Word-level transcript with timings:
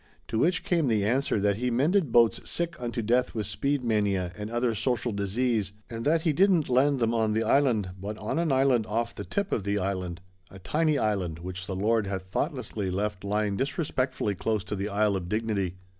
To 0.29 0.39
which 0.39 0.63
came 0.63 0.87
the 0.87 1.05
answer 1.05 1.39
that 1.39 1.57
he 1.57 1.69
mended 1.69 2.11
boats 2.11 2.49
sick 2.49 2.75
unto 2.81 3.03
death 3.03 3.35
with 3.35 3.45
speed 3.45 3.83
mania 3.83 4.33
and 4.35 4.49
other 4.49 4.73
social 4.73 5.11
disease, 5.11 5.73
and 5.91 6.03
that 6.05 6.23
he 6.23 6.33
didn't 6.33 6.69
land 6.69 6.97
them 6.97 7.13
on 7.13 7.33
the 7.33 7.43
Island, 7.43 7.91
but 8.01 8.17
on 8.17 8.39
an 8.39 8.51
island 8.51 8.87
off 8.87 9.13
the 9.13 9.23
tip 9.23 9.51
of 9.51 9.63
the 9.63 9.77
Island, 9.77 10.19
a 10.49 10.57
tiny 10.57 10.97
island 10.97 11.37
which 11.37 11.67
the 11.67 11.75
Lord 11.75 12.07
had 12.07 12.23
thoughtlessly 12.23 12.89
left 12.89 13.23
lying 13.23 13.57
disrespectfully 13.57 14.33
close 14.33 14.63
to 14.63 14.75
the 14.75 14.89
Isle 14.89 15.15
of 15.15 15.29
Dignity. 15.29 15.75